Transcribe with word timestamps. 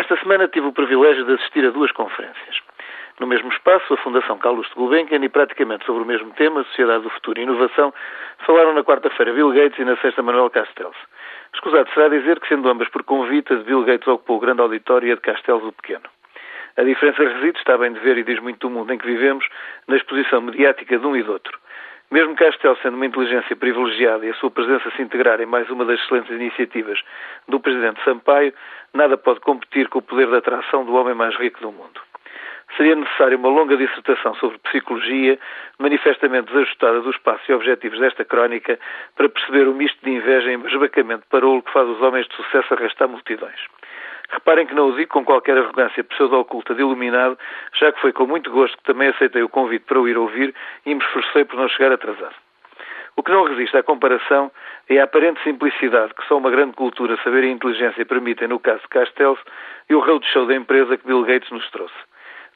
Esta 0.00 0.16
semana 0.16 0.48
tive 0.48 0.66
o 0.66 0.72
privilégio 0.72 1.26
de 1.26 1.34
assistir 1.34 1.62
a 1.66 1.68
duas 1.68 1.92
conferências. 1.92 2.56
No 3.20 3.26
mesmo 3.26 3.52
espaço, 3.52 3.92
a 3.92 3.98
Fundação 3.98 4.38
Carlos 4.38 4.66
de 4.68 4.74
Gulbenkian 4.74 5.22
e 5.22 5.28
praticamente 5.28 5.84
sobre 5.84 6.04
o 6.04 6.06
mesmo 6.06 6.32
tema, 6.32 6.64
Sociedade 6.64 7.02
do 7.02 7.10
Futuro 7.10 7.38
e 7.38 7.42
Inovação, 7.42 7.92
falaram 8.46 8.72
na 8.72 8.82
quarta-feira 8.82 9.30
Bill 9.34 9.52
Gates 9.52 9.78
e 9.78 9.84
na 9.84 9.98
sexta 9.98 10.22
Manuel 10.22 10.48
Castells. 10.48 10.96
Escusado 11.52 11.90
será 11.92 12.08
dizer 12.08 12.40
que, 12.40 12.48
sendo 12.48 12.66
ambas 12.70 12.88
por 12.88 13.02
convite, 13.02 13.52
a 13.52 13.56
de 13.56 13.64
Bill 13.64 13.84
Gates 13.84 14.08
ocupou 14.08 14.38
o 14.38 14.40
grande 14.40 14.62
auditório 14.62 15.06
e 15.06 15.12
a 15.12 15.16
de 15.16 15.20
Castells 15.20 15.62
o 15.62 15.70
pequeno. 15.70 16.08
A 16.78 16.82
diferença 16.82 17.22
reside, 17.22 17.58
está 17.58 17.76
bem 17.76 17.92
de 17.92 18.00
ver 18.00 18.16
e 18.16 18.24
diz 18.24 18.40
muito 18.40 18.66
do 18.66 18.70
mundo 18.70 18.90
em 18.94 18.96
que 18.96 19.04
vivemos, 19.04 19.46
na 19.86 19.96
exposição 19.96 20.40
mediática 20.40 20.98
de 20.98 21.06
um 21.06 21.14
e 21.14 21.22
do 21.22 21.32
outro. 21.32 21.58
Mesmo 22.10 22.34
Castel 22.34 22.76
sendo 22.82 22.96
uma 22.96 23.06
inteligência 23.06 23.54
privilegiada 23.54 24.26
e 24.26 24.30
a 24.30 24.34
sua 24.34 24.50
presença 24.50 24.90
se 24.96 25.00
integrar 25.00 25.40
em 25.40 25.46
mais 25.46 25.70
uma 25.70 25.84
das 25.84 26.00
excelentes 26.00 26.30
iniciativas 26.30 27.00
do 27.46 27.60
Presidente 27.60 28.02
Sampaio, 28.02 28.52
nada 28.92 29.16
pode 29.16 29.38
competir 29.38 29.88
com 29.88 30.00
o 30.00 30.02
poder 30.02 30.26
de 30.26 30.34
atração 30.34 30.84
do 30.84 30.92
homem 30.94 31.14
mais 31.14 31.36
rico 31.36 31.60
do 31.60 31.70
mundo. 31.70 32.00
Seria 32.76 32.96
necessária 32.96 33.36
uma 33.36 33.48
longa 33.48 33.76
dissertação 33.76 34.34
sobre 34.34 34.58
psicologia, 34.58 35.38
manifestamente 35.78 36.48
desajustada 36.52 37.00
dos 37.00 37.16
passos 37.18 37.48
e 37.48 37.52
objetivos 37.52 38.00
desta 38.00 38.24
crónica, 38.24 38.76
para 39.14 39.28
perceber 39.28 39.68
o 39.68 39.74
misto 39.74 40.04
de 40.04 40.10
inveja 40.10 40.50
e 40.50 40.54
esbacamento 40.66 41.24
parolo 41.30 41.62
que 41.62 41.72
faz 41.72 41.88
os 41.88 42.02
homens 42.02 42.26
de 42.26 42.34
sucesso 42.34 42.74
arrastar 42.74 43.08
multidões. 43.08 43.60
Reparem 44.32 44.66
que 44.66 44.74
não 44.74 44.90
o 44.90 44.96
digo 44.96 45.10
com 45.10 45.24
qualquer 45.24 45.58
arrogância 45.58 46.04
pseudo-oculta 46.04 46.74
de 46.74 46.80
iluminado, 46.80 47.36
já 47.74 47.90
que 47.92 48.00
foi 48.00 48.12
com 48.12 48.26
muito 48.26 48.50
gosto 48.50 48.76
que 48.78 48.84
também 48.84 49.08
aceitei 49.08 49.42
o 49.42 49.48
convite 49.48 49.84
para 49.86 50.00
o 50.00 50.08
ir 50.08 50.16
ouvir 50.16 50.54
e 50.86 50.94
me 50.94 51.02
esforcei 51.02 51.44
por 51.44 51.56
não 51.56 51.68
chegar 51.68 51.92
atrasado. 51.92 52.34
O 53.16 53.22
que 53.22 53.32
não 53.32 53.44
resiste 53.44 53.76
à 53.76 53.82
comparação 53.82 54.50
é 54.88 54.98
a 54.98 55.04
aparente 55.04 55.42
simplicidade 55.42 56.14
que 56.14 56.26
só 56.26 56.38
uma 56.38 56.50
grande 56.50 56.74
cultura, 56.74 57.18
saber 57.24 57.44
e 57.44 57.50
inteligência 57.50 58.06
permitem 58.06 58.48
no 58.48 58.60
caso 58.60 58.82
de 58.82 58.88
Castells 58.88 59.38
e 59.88 59.94
o 59.94 60.00
roadshow 60.00 60.46
da 60.46 60.54
empresa 60.54 60.96
que 60.96 61.06
Bill 61.06 61.24
Gates 61.24 61.50
nos 61.50 61.68
trouxe. 61.70 61.94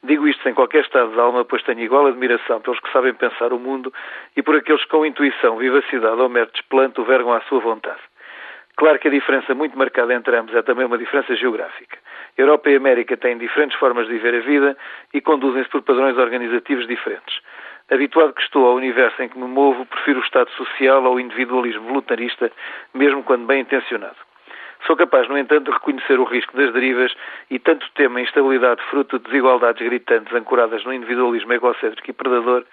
Digo 0.03 0.27
isto 0.27 0.43
sem 0.43 0.53
qualquer 0.53 0.83
estado 0.83 1.11
de 1.11 1.19
alma, 1.19 1.43
pois 1.43 1.63
tenho 1.63 1.81
igual 1.81 2.07
admiração 2.07 2.61
pelos 2.61 2.79
que 2.79 2.91
sabem 2.91 3.13
pensar 3.13 3.51
o 3.51 3.59
mundo 3.59 3.93
e 4.35 4.41
por 4.41 4.55
aqueles 4.55 4.83
que 4.83 4.89
com 4.89 5.05
intuição, 5.05 5.57
vivacidade 5.57 6.21
ou 6.21 6.29
mero 6.29 6.49
desplante 6.53 7.01
o 7.01 7.03
vergam 7.03 7.33
à 7.33 7.41
sua 7.41 7.59
vontade. 7.59 7.99
Claro 8.77 8.99
que 8.99 9.07
a 9.07 9.11
diferença 9.11 9.55
muito 9.55 9.77
marcada 9.77 10.13
entre 10.13 10.35
ambos 10.35 10.53
é 10.53 10.61
também 10.61 10.85
uma 10.85 10.97
diferença 10.97 11.33
geográfica. 11.35 11.97
Europa 12.37 12.69
e 12.69 12.75
América 12.75 13.15
têm 13.15 13.37
diferentes 13.37 13.77
formas 13.79 14.05
de 14.07 14.13
viver 14.13 14.35
a 14.35 14.39
vida 14.39 14.77
e 15.13 15.21
conduzem-se 15.21 15.69
por 15.69 15.81
padrões 15.81 16.17
organizativos 16.17 16.85
diferentes. 16.85 17.39
Habituado 17.89 18.33
que 18.33 18.41
estou 18.41 18.67
ao 18.67 18.75
universo 18.75 19.21
em 19.21 19.29
que 19.29 19.37
me 19.37 19.47
movo, 19.47 19.85
prefiro 19.85 20.19
o 20.19 20.23
Estado 20.23 20.49
social 20.51 21.05
ao 21.05 21.19
individualismo 21.19 21.83
voluntarista, 21.83 22.51
mesmo 22.93 23.23
quando 23.23 23.45
bem 23.45 23.61
intencionado. 23.61 24.17
Sou 24.85 24.95
capaz, 24.95 25.27
no 25.29 25.37
entanto, 25.37 25.65
de 25.65 25.71
reconhecer 25.71 26.19
o 26.19 26.25
risco 26.25 26.55
das 26.57 26.73
derivas 26.73 27.13
e 27.49 27.57
tanto 27.57 27.87
temo 27.95 28.17
a 28.17 28.21
instabilidade 28.21 28.83
fruto 28.89 29.17
de 29.17 29.25
desigualdades 29.25 29.81
gritantes 29.81 30.33
ancoradas 30.33 30.83
no 30.83 30.93
individualismo 30.93 31.53
egocêntrico 31.53 32.09
e 32.09 32.13
predador 32.13 32.65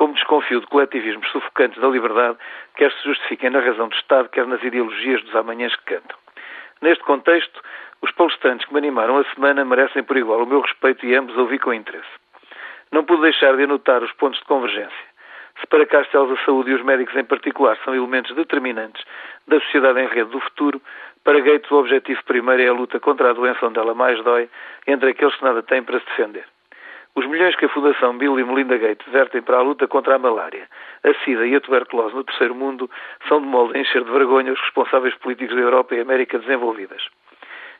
como 0.00 0.14
desconfio 0.14 0.60
de 0.60 0.66
coletivismos 0.68 1.30
sufocantes 1.30 1.78
da 1.78 1.86
liberdade, 1.86 2.38
quer 2.74 2.90
se 2.90 3.04
justifiquem 3.04 3.50
na 3.50 3.60
razão 3.60 3.86
do 3.86 3.94
Estado, 3.94 4.30
quer 4.30 4.46
nas 4.46 4.62
ideologias 4.62 5.22
dos 5.24 5.36
amanhãs 5.36 5.76
que 5.76 5.94
cantam. 5.94 6.16
Neste 6.80 7.04
contexto, 7.04 7.60
os 8.00 8.10
palestrantes 8.12 8.66
que 8.66 8.72
me 8.72 8.78
animaram 8.78 9.18
a 9.18 9.24
semana 9.34 9.62
merecem 9.62 10.02
por 10.02 10.16
igual 10.16 10.42
o 10.42 10.46
meu 10.46 10.62
respeito 10.62 11.04
e 11.04 11.14
ambos 11.14 11.36
ouvi 11.36 11.58
com 11.58 11.74
interesse. 11.74 12.08
Não 12.90 13.04
pude 13.04 13.20
deixar 13.20 13.54
de 13.58 13.64
anotar 13.64 14.02
os 14.02 14.10
pontos 14.12 14.40
de 14.40 14.46
convergência. 14.46 15.10
Se 15.60 15.66
para 15.66 15.84
Castells 15.84 16.30
a 16.30 16.44
saúde 16.46 16.70
e 16.70 16.74
os 16.76 16.82
médicos 16.82 17.14
em 17.14 17.24
particular 17.24 17.76
são 17.84 17.94
elementos 17.94 18.34
determinantes 18.34 19.04
da 19.46 19.60
sociedade 19.60 20.00
em 20.00 20.06
rede 20.06 20.30
do 20.30 20.40
futuro, 20.40 20.80
para 21.24 21.40
Gates 21.40 21.70
o 21.70 21.76
objetivo 21.76 22.24
primeiro 22.24 22.62
é 22.62 22.68
a 22.68 22.72
luta 22.72 22.98
contra 22.98 23.28
a 23.28 23.34
doença 23.34 23.66
onde 23.66 23.78
ela 23.78 23.94
mais 23.94 24.18
dói, 24.24 24.48
entre 24.86 25.10
aqueles 25.10 25.36
que 25.36 25.44
nada 25.44 25.62
têm 25.62 25.82
para 25.82 26.00
se 26.00 26.06
defender. 26.06 26.46
Os 27.14 27.26
milhões 27.26 27.56
que 27.56 27.64
a 27.64 27.68
Fundação 27.68 28.16
Bill 28.16 28.38
e 28.38 28.44
Melinda 28.44 28.78
Gates 28.78 29.06
vertem 29.12 29.42
para 29.42 29.58
a 29.58 29.62
luta 29.62 29.88
contra 29.88 30.14
a 30.14 30.18
malária, 30.18 30.68
a 31.02 31.12
sida 31.24 31.46
e 31.46 31.56
a 31.56 31.60
tuberculose 31.60 32.14
no 32.14 32.24
terceiro 32.24 32.54
mundo 32.54 32.88
são 33.28 33.40
de 33.40 33.46
molde 33.46 33.76
a 33.76 33.80
encher 33.80 34.04
de 34.04 34.10
vergonha 34.10 34.52
os 34.52 34.60
responsáveis 34.60 35.14
políticos 35.16 35.56
da 35.56 35.62
Europa 35.62 35.94
e 35.94 36.00
América 36.00 36.38
desenvolvidas. 36.38 37.02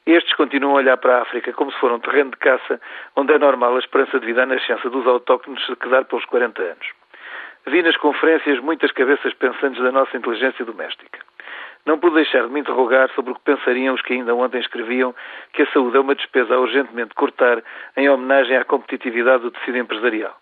Estes 0.06 0.34
continuam 0.34 0.74
a 0.74 0.78
olhar 0.78 0.96
para 0.96 1.18
a 1.18 1.22
África 1.22 1.52
como 1.52 1.70
se 1.70 1.78
fosse 1.78 1.94
um 1.94 2.00
terreno 2.00 2.30
de 2.30 2.38
caça 2.38 2.80
onde 3.14 3.32
é 3.32 3.38
normal 3.38 3.76
a 3.76 3.78
esperança 3.78 4.18
de 4.18 4.26
vida 4.26 4.42
à 4.42 4.46
nascença 4.46 4.90
dos 4.90 5.06
autóctonos 5.06 5.64
se 5.64 5.76
quedar 5.76 6.04
pelos 6.06 6.24
40 6.24 6.62
anos. 6.62 6.86
Vi 7.66 7.82
nas 7.82 7.96
conferências 7.98 8.58
muitas 8.60 8.90
cabeças 8.92 9.34
pensantes 9.34 9.80
da 9.82 9.92
nossa 9.92 10.16
inteligência 10.16 10.64
doméstica. 10.64 11.20
Não 11.86 11.98
pude 11.98 12.16
deixar 12.16 12.46
de 12.46 12.52
me 12.52 12.60
interrogar 12.60 13.10
sobre 13.14 13.32
o 13.32 13.34
que 13.34 13.42
pensariam 13.42 13.94
os 13.94 14.02
que 14.02 14.12
ainda 14.12 14.34
ontem 14.34 14.60
escreviam 14.60 15.14
que 15.52 15.62
a 15.62 15.66
saúde 15.72 15.96
é 15.96 16.00
uma 16.00 16.14
despesa 16.14 16.54
a 16.54 16.60
urgentemente 16.60 17.14
cortar 17.14 17.62
em 17.96 18.08
homenagem 18.08 18.56
à 18.56 18.64
competitividade 18.64 19.42
do 19.42 19.50
tecido 19.50 19.78
empresarial. 19.78 20.36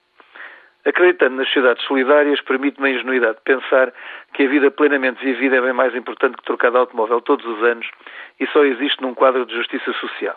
Acreditando 0.85 1.37
nas 1.37 1.47
sociedades 1.49 1.85
solidárias, 1.85 2.41
permite-me 2.41 2.89
a 2.89 2.93
ingenuidade 2.93 3.37
de 3.37 3.43
pensar 3.43 3.93
que 4.33 4.45
a 4.45 4.49
vida 4.49 4.71
plenamente 4.71 5.23
vivida 5.25 5.57
é 5.57 5.61
bem 5.61 5.73
mais 5.73 5.95
importante 5.95 6.37
que 6.37 6.45
trocar 6.45 6.71
de 6.71 6.79
automóvel 6.79 7.21
todos 7.21 7.45
os 7.45 7.63
anos 7.63 7.89
e 8.41 8.47
só 8.49 8.65
existe 8.65 9.03
num 9.03 9.15
quadro 9.15 9.45
de 9.45 9.55
justiça 9.55 9.93
social. 9.95 10.37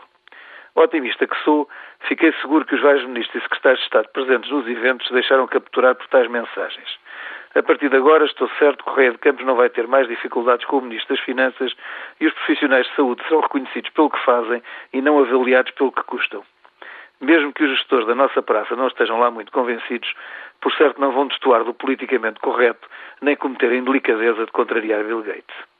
Otimista 0.75 1.27
que 1.27 1.37
sou, 1.43 1.67
fiquei 2.07 2.31
seguro 2.41 2.65
que 2.65 2.75
os 2.75 2.81
vários 2.81 3.05
ministros 3.05 3.35
e 3.35 3.43
secretários 3.43 3.79
de 3.79 3.85
Estado 3.85 4.07
presentes 4.13 4.49
nos 4.49 4.67
eventos 4.67 5.09
deixaram 5.11 5.45
capturar 5.47 5.95
por 5.95 6.07
tais 6.07 6.29
mensagens. 6.29 6.97
A 7.53 7.61
partir 7.61 7.89
de 7.89 7.97
agora, 7.97 8.23
estou 8.23 8.49
certo 8.57 8.77
que 8.77 8.89
Correia 8.89 9.11
de 9.11 9.17
Campos 9.17 9.45
não 9.45 9.55
vai 9.55 9.69
ter 9.69 9.85
mais 9.85 10.07
dificuldades 10.07 10.65
com 10.65 10.77
o 10.77 10.81
Ministro 10.81 11.13
das 11.13 11.23
Finanças 11.25 11.75
e 12.21 12.27
os 12.27 12.33
profissionais 12.33 12.87
de 12.87 12.95
saúde 12.95 13.21
serão 13.23 13.41
reconhecidos 13.41 13.89
pelo 13.91 14.09
que 14.09 14.23
fazem 14.23 14.63
e 14.93 15.01
não 15.01 15.19
avaliados 15.19 15.71
pelo 15.73 15.91
que 15.91 16.03
custam. 16.03 16.43
Mesmo 17.19 17.51
que 17.51 17.63
os 17.63 17.71
gestores 17.71 18.07
da 18.07 18.15
nossa 18.15 18.41
praça 18.41 18.73
não 18.75 18.87
estejam 18.87 19.19
lá 19.19 19.29
muito 19.29 19.51
convencidos, 19.51 20.13
por 20.61 20.71
certo 20.73 21.01
não 21.01 21.11
vão 21.11 21.27
destoar 21.27 21.65
do 21.65 21.73
politicamente 21.73 22.39
correto 22.39 22.87
nem 23.21 23.35
cometer 23.35 23.71
a 23.71 23.75
indelicadeza 23.75 24.45
de 24.45 24.51
contrariar 24.51 25.03
Bill 25.03 25.21
Gates. 25.21 25.71